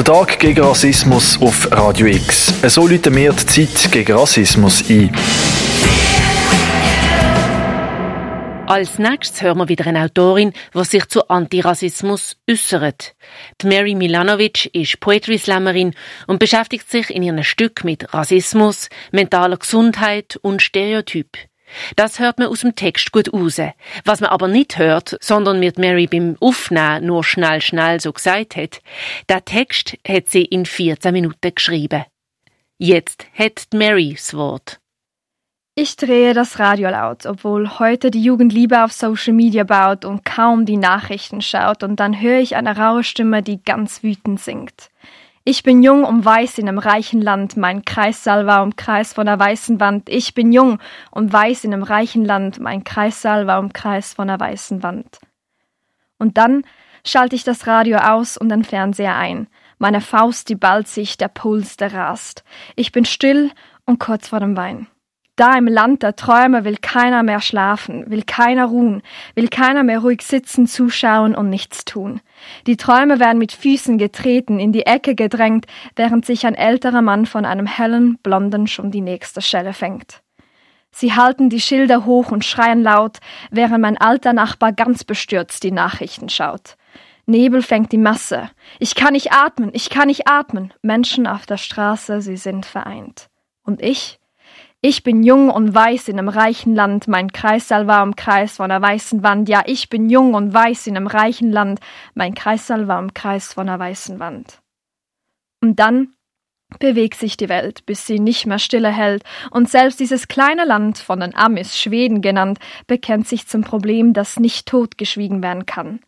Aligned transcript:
Der 0.00 0.14
Tag 0.14 0.38
gegen 0.38 0.64
Rassismus 0.64 1.38
auf 1.42 1.70
Radio 1.72 2.06
X. 2.06 2.54
So 2.74 2.88
läuten 2.88 3.14
wir 3.14 3.34
die 3.34 3.44
Zeit 3.44 3.92
gegen 3.92 4.16
Rassismus 4.16 4.82
ein. 4.88 5.14
Als 8.66 8.98
nächstes 8.98 9.42
hören 9.42 9.58
wir 9.58 9.68
wieder 9.68 9.86
eine 9.86 10.02
Autorin, 10.04 10.54
die 10.74 10.84
sich 10.84 11.06
zu 11.08 11.28
Antirassismus 11.28 12.38
äußert. 12.50 13.14
Die 13.60 13.66
Mary 13.66 13.94
Milanovic 13.94 14.74
ist 14.74 15.00
Poetry 15.00 15.36
Slammerin 15.36 15.92
und 16.26 16.38
beschäftigt 16.38 16.90
sich 16.90 17.10
in 17.10 17.22
ihrem 17.22 17.42
Stück 17.42 17.84
mit 17.84 18.14
Rassismus, 18.14 18.88
mentaler 19.12 19.58
Gesundheit 19.58 20.38
und 20.40 20.62
Stereotyp. 20.62 21.36
Das 21.96 22.18
hört 22.18 22.38
man 22.38 22.48
aus 22.48 22.60
dem 22.60 22.74
Text 22.74 23.12
gut 23.12 23.32
raus. 23.32 23.60
Was 24.04 24.20
man 24.20 24.30
aber 24.30 24.48
nicht 24.48 24.78
hört, 24.78 25.16
sondern 25.20 25.60
mir 25.60 25.72
Mary 25.76 26.06
beim 26.06 26.36
Aufnehmen 26.40 27.06
nur 27.06 27.24
schnell, 27.24 27.60
schnell 27.60 28.00
so 28.00 28.12
gesagt 28.12 28.56
hat, 28.56 28.80
der 29.28 29.44
Text 29.44 29.96
hat 30.06 30.28
sie 30.28 30.44
in 30.44 30.66
14 30.66 31.12
Minuten 31.12 31.54
geschrieben. 31.54 32.04
Jetzt 32.78 33.26
hat 33.34 33.66
Mary 33.74 34.14
das 34.14 34.34
Wort. 34.34 34.80
Ich 35.76 35.96
drehe 35.96 36.34
das 36.34 36.58
Radio 36.58 36.90
laut, 36.90 37.26
obwohl 37.26 37.78
heute 37.78 38.10
die 38.10 38.22
Jugend 38.22 38.52
lieber 38.52 38.84
auf 38.84 38.92
Social 38.92 39.32
Media 39.32 39.64
baut 39.64 40.04
und 40.04 40.24
kaum 40.24 40.66
die 40.66 40.76
Nachrichten 40.76 41.40
schaut, 41.40 41.82
und 41.82 42.00
dann 42.00 42.20
höre 42.20 42.40
ich 42.40 42.56
eine 42.56 42.76
raue 42.76 43.04
Stimme, 43.04 43.42
die 43.42 43.62
ganz 43.62 44.02
wütend 44.02 44.40
singt. 44.40 44.90
Ich 45.44 45.62
bin 45.62 45.82
jung 45.82 46.04
und 46.04 46.22
weiß 46.22 46.58
in 46.58 46.68
einem 46.68 46.78
reichen 46.78 47.22
Land, 47.22 47.56
mein 47.56 47.84
Kreissaal 47.84 48.46
war 48.46 48.62
umkreist 48.62 49.14
von 49.14 49.24
der 49.24 49.38
weißen 49.38 49.80
Wand. 49.80 50.10
Ich 50.10 50.34
bin 50.34 50.52
jung 50.52 50.78
und 51.10 51.32
weiß 51.32 51.64
in 51.64 51.72
einem 51.72 51.82
reichen 51.82 52.26
Land, 52.26 52.60
mein 52.60 52.84
Kreissaal 52.84 53.46
war 53.46 53.58
umkreist 53.58 54.16
von 54.16 54.28
der 54.28 54.38
weißen 54.38 54.82
Wand. 54.82 55.18
Und 56.18 56.36
dann 56.36 56.62
schalte 57.06 57.36
ich 57.36 57.44
das 57.44 57.66
Radio 57.66 57.98
aus 57.98 58.36
und 58.36 58.50
den 58.50 58.64
Fernseher 58.64 59.16
ein. 59.16 59.48
Meine 59.78 60.02
Faust, 60.02 60.50
die 60.50 60.56
ballt 60.56 60.88
sich, 60.88 61.16
der 61.16 61.28
Puls, 61.28 61.78
der 61.78 61.94
rast. 61.94 62.44
Ich 62.76 62.92
bin 62.92 63.06
still 63.06 63.50
und 63.86 63.98
kurz 63.98 64.28
vor 64.28 64.40
dem 64.40 64.58
Wein. 64.58 64.88
Da 65.40 65.56
im 65.56 65.68
Land 65.68 66.02
der 66.02 66.16
Träume 66.16 66.66
will 66.66 66.76
keiner 66.76 67.22
mehr 67.22 67.40
schlafen, 67.40 68.10
will 68.10 68.24
keiner 68.24 68.66
ruhen, 68.66 69.00
will 69.34 69.48
keiner 69.48 69.84
mehr 69.84 70.00
ruhig 70.00 70.20
sitzen, 70.20 70.66
zuschauen 70.66 71.34
und 71.34 71.48
nichts 71.48 71.86
tun. 71.86 72.20
Die 72.66 72.76
Träume 72.76 73.20
werden 73.20 73.38
mit 73.38 73.52
Füßen 73.52 73.96
getreten, 73.96 74.60
in 74.60 74.70
die 74.70 74.84
Ecke 74.84 75.14
gedrängt, 75.14 75.64
während 75.96 76.26
sich 76.26 76.44
ein 76.44 76.54
älterer 76.54 77.00
Mann 77.00 77.24
von 77.24 77.46
einem 77.46 77.64
hellen 77.64 78.18
Blonden 78.18 78.66
schon 78.66 78.90
die 78.90 79.00
nächste 79.00 79.40
Schelle 79.40 79.72
fängt. 79.72 80.20
Sie 80.90 81.14
halten 81.14 81.48
die 81.48 81.62
Schilder 81.62 82.04
hoch 82.04 82.30
und 82.30 82.44
schreien 82.44 82.82
laut, 82.82 83.16
während 83.50 83.80
mein 83.80 83.96
alter 83.96 84.34
Nachbar 84.34 84.72
ganz 84.74 85.04
bestürzt 85.04 85.62
die 85.62 85.72
Nachrichten 85.72 86.28
schaut. 86.28 86.76
Nebel 87.24 87.62
fängt 87.62 87.92
die 87.92 87.96
Masse. 87.96 88.50
Ich 88.78 88.94
kann 88.94 89.14
nicht 89.14 89.32
atmen, 89.32 89.70
ich 89.72 89.88
kann 89.88 90.08
nicht 90.08 90.28
atmen. 90.28 90.74
Menschen 90.82 91.26
auf 91.26 91.46
der 91.46 91.56
Straße, 91.56 92.20
sie 92.20 92.36
sind 92.36 92.66
vereint. 92.66 93.30
Und 93.62 93.80
ich? 93.80 94.19
Ich 94.82 95.02
bin 95.02 95.22
jung 95.22 95.50
und 95.50 95.74
weiß 95.74 96.08
in 96.08 96.18
einem 96.18 96.30
reichen 96.30 96.74
Land, 96.74 97.06
mein 97.06 97.30
Kreissaal 97.32 97.86
war 97.86 98.02
umkreist 98.02 98.56
von 98.56 98.70
einer 98.70 98.80
weißen 98.80 99.22
Wand. 99.22 99.46
Ja, 99.50 99.62
ich 99.66 99.90
bin 99.90 100.08
jung 100.08 100.32
und 100.32 100.54
weiß 100.54 100.86
in 100.86 100.96
einem 100.96 101.06
reichen 101.06 101.52
Land, 101.52 101.80
mein 102.14 102.34
Kreissaal 102.34 102.88
war 102.88 102.98
umkreist 102.98 103.52
von 103.52 103.68
einer 103.68 103.78
weißen 103.78 104.18
Wand. 104.18 104.62
Und 105.62 105.78
dann 105.78 106.14
bewegt 106.78 107.18
sich 107.18 107.36
die 107.36 107.50
Welt, 107.50 107.84
bis 107.84 108.06
sie 108.06 108.20
nicht 108.20 108.46
mehr 108.46 108.58
stille 108.58 108.90
hält, 108.90 109.22
und 109.50 109.68
selbst 109.68 110.00
dieses 110.00 110.28
kleine 110.28 110.64
Land, 110.64 110.96
von 110.96 111.20
den 111.20 111.34
Amis 111.34 111.76
Schweden 111.76 112.22
genannt, 112.22 112.58
bekennt 112.86 113.28
sich 113.28 113.46
zum 113.46 113.62
Problem, 113.62 114.14
das 114.14 114.40
nicht 114.40 114.66
totgeschwiegen 114.66 115.42
werden 115.42 115.66
kann. 115.66 116.00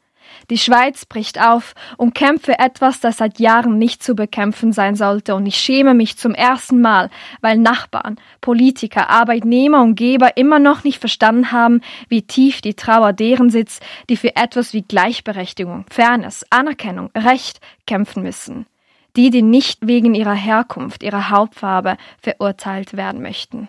Die 0.50 0.58
Schweiz 0.58 1.05
bricht 1.06 1.41
auf 1.41 1.75
und 1.97 2.14
kämpft 2.14 2.47
für 2.47 2.58
etwas, 2.58 3.00
das 3.00 3.19
seit 3.19 3.38
Jahren 3.38 3.78
nicht 3.78 4.02
zu 4.02 4.14
bekämpfen 4.14 4.72
sein 4.72 4.97
sollte, 4.97 5.34
und 5.34 5.47
ich 5.47 5.56
schäme 5.56 5.94
mich 5.94 6.16
zum 6.16 6.34
ersten 6.34 6.80
Mal, 6.80 7.11
weil 7.41 7.58
Nachbarn, 7.58 8.16
Politiker, 8.41 9.11
Arbeitnehmer 9.11 9.83
und 9.83 9.95
Geber 9.95 10.36
immer 10.36 10.58
noch 10.58 10.84
nicht 10.84 10.98
verstanden 10.98 11.52
haben, 11.52 11.80
wie 12.08 12.23
tief 12.23 12.61
die 12.61 12.74
Trauer 12.74 13.12
deren 13.12 13.51
sitzt, 13.51 13.83
die 14.08 14.17
für 14.17 14.36
etwas 14.36 14.73
wie 14.73 14.83
Gleichberechtigung, 14.83 15.86
Fairness, 15.90 16.45
Anerkennung, 16.51 17.11
Recht 17.17 17.61
kämpfen 17.86 18.23
müssen. 18.23 18.67
Die, 19.17 19.30
die 19.30 19.42
nicht 19.42 19.86
wegen 19.86 20.14
ihrer 20.14 20.34
Herkunft, 20.34 21.02
ihrer 21.02 21.28
Hauptfarbe 21.28 21.96
verurteilt 22.20 22.96
werden 22.96 23.20
möchten. 23.20 23.68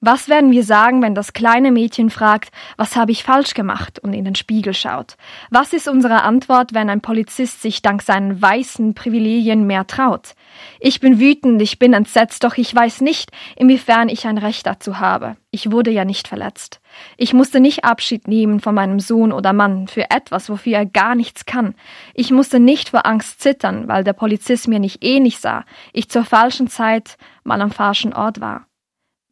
Was 0.00 0.28
werden 0.28 0.52
wir 0.52 0.62
sagen, 0.62 1.02
wenn 1.02 1.16
das 1.16 1.32
kleine 1.32 1.72
Mädchen 1.72 2.08
fragt, 2.08 2.50
was 2.76 2.94
habe 2.94 3.10
ich 3.10 3.24
falsch 3.24 3.54
gemacht 3.54 3.98
und 3.98 4.12
in 4.12 4.24
den 4.24 4.36
Spiegel 4.36 4.72
schaut? 4.72 5.16
Was 5.50 5.72
ist 5.72 5.88
unsere 5.88 6.22
Antwort, 6.22 6.72
wenn 6.72 6.88
ein 6.88 7.00
Polizist 7.00 7.62
sich 7.62 7.82
dank 7.82 8.02
seinen 8.02 8.40
weißen 8.40 8.94
Privilegien 8.94 9.66
mehr 9.66 9.88
traut? 9.88 10.34
Ich 10.78 11.00
bin 11.00 11.18
wütend, 11.18 11.60
ich 11.62 11.80
bin 11.80 11.94
entsetzt, 11.94 12.44
doch 12.44 12.56
ich 12.58 12.72
weiß 12.72 13.00
nicht, 13.00 13.32
inwiefern 13.56 14.08
ich 14.08 14.24
ein 14.28 14.38
Recht 14.38 14.66
dazu 14.66 15.00
habe. 15.00 15.36
Ich 15.50 15.72
wurde 15.72 15.90
ja 15.90 16.04
nicht 16.04 16.28
verletzt. 16.28 16.80
Ich 17.16 17.34
musste 17.34 17.58
nicht 17.58 17.84
Abschied 17.84 18.28
nehmen 18.28 18.60
von 18.60 18.76
meinem 18.76 19.00
Sohn 19.00 19.32
oder 19.32 19.52
Mann 19.52 19.88
für 19.88 20.12
etwas, 20.12 20.48
wofür 20.48 20.74
er 20.74 20.86
gar 20.86 21.16
nichts 21.16 21.44
kann. 21.44 21.74
Ich 22.14 22.30
musste 22.30 22.60
nicht 22.60 22.90
vor 22.90 23.04
Angst 23.04 23.40
zittern, 23.40 23.88
weil 23.88 24.04
der 24.04 24.12
Polizist 24.12 24.68
mir 24.68 24.78
nicht 24.78 25.02
ähnlich 25.02 25.40
sah, 25.40 25.64
ich 25.92 26.08
zur 26.08 26.24
falschen 26.24 26.68
Zeit 26.68 27.16
mal 27.42 27.60
am 27.60 27.72
falschen 27.72 28.12
Ort 28.12 28.40
war. 28.40 28.67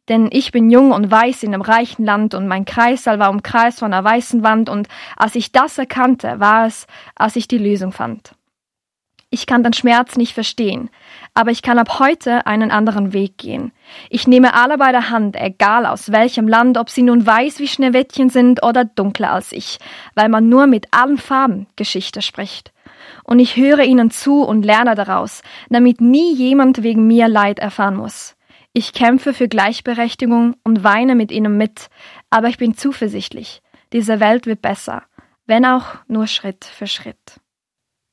Denn 0.09 0.29
ich 0.31 0.51
bin 0.51 0.69
jung 0.69 0.91
und 0.91 1.11
weiß 1.11 1.43
in 1.43 1.53
einem 1.53 1.61
reichen 1.61 2.05
Land 2.05 2.33
und 2.33 2.47
mein 2.47 2.65
Kreissaal 2.65 3.19
war 3.19 3.29
umkreist 3.29 3.79
von 3.79 3.93
einer 3.93 4.03
weißen 4.03 4.43
Wand 4.43 4.69
und 4.69 4.87
als 5.17 5.35
ich 5.35 5.51
das 5.51 5.77
erkannte, 5.77 6.39
war 6.39 6.65
es, 6.65 6.87
als 7.15 7.35
ich 7.35 7.47
die 7.47 7.57
Lösung 7.57 7.91
fand. 7.91 8.31
Ich 9.29 9.45
kann 9.45 9.61
den 9.61 9.73
Schmerz 9.73 10.15
nicht 10.15 10.33
verstehen, 10.33 10.89
aber 11.33 11.51
ich 11.51 11.61
kann 11.61 11.79
ab 11.79 11.99
heute 11.99 12.47
einen 12.47 12.71
anderen 12.71 13.11
Weg 13.11 13.37
gehen. 13.37 13.73
Ich 14.09 14.25
nehme 14.25 14.53
alle 14.53 14.77
bei 14.77 14.93
der 14.93 15.09
Hand, 15.09 15.35
egal 15.35 15.85
aus 15.85 16.13
welchem 16.13 16.47
Land, 16.47 16.77
ob 16.77 16.89
sie 16.89 17.01
nun 17.01 17.25
weiß 17.25 17.59
wie 17.59 17.67
Schneewittchen 17.67 18.29
sind 18.29 18.63
oder 18.63 18.85
dunkler 18.85 19.33
als 19.33 19.51
ich, 19.51 19.79
weil 20.15 20.29
man 20.29 20.47
nur 20.47 20.65
mit 20.65 20.87
allen 20.91 21.17
Farben 21.17 21.67
Geschichte 21.75 22.21
spricht. 22.21 22.71
Und 23.25 23.39
ich 23.39 23.57
höre 23.57 23.83
ihnen 23.83 24.11
zu 24.11 24.43
und 24.43 24.63
lerne 24.63 24.95
daraus, 24.95 25.41
damit 25.69 25.99
nie 25.99 26.33
jemand 26.33 26.81
wegen 26.81 27.05
mir 27.05 27.27
Leid 27.27 27.59
erfahren 27.59 27.97
muss. 27.97 28.36
Ich 28.73 28.93
kämpfe 28.93 29.33
für 29.33 29.47
Gleichberechtigung 29.47 30.55
und 30.63 30.83
weine 30.83 31.15
mit 31.15 31.31
ihnen 31.31 31.57
mit, 31.57 31.89
aber 32.29 32.47
ich 32.47 32.57
bin 32.57 32.77
zuversichtlich. 32.77 33.61
Diese 33.93 34.19
Welt 34.19 34.45
wird 34.45 34.61
besser, 34.61 35.03
wenn 35.45 35.65
auch 35.65 35.85
nur 36.07 36.27
Schritt 36.27 36.65
für 36.65 36.87
Schritt. 36.87 37.39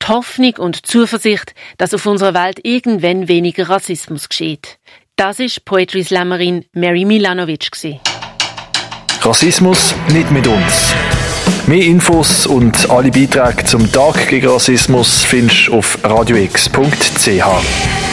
Die 0.02 0.08
Hoffnung 0.08 0.54
und 0.58 0.86
Zuversicht, 0.86 1.54
dass 1.78 1.94
auf 1.94 2.06
unserer 2.06 2.34
Welt 2.34 2.60
irgendwann 2.62 3.28
weniger 3.28 3.68
Rassismus 3.68 4.28
geschieht. 4.28 4.78
Das 5.16 5.38
ist 5.38 5.64
Poetry 5.64 6.04
Slammerin 6.04 6.64
Mary 6.72 7.04
Milanovic. 7.04 7.70
Rassismus 9.20 9.94
nicht 10.12 10.30
mit 10.30 10.46
uns. 10.46 10.94
Mehr 11.66 11.84
Infos 11.84 12.46
und 12.46 12.90
alle 12.90 13.10
Beiträge 13.10 13.64
zum 13.64 13.90
Tag 13.90 14.28
gegen 14.28 14.48
Rassismus 14.48 15.24
findest 15.24 15.68
du 15.68 15.78
auf 15.78 15.98
radiox.ch. 16.02 18.03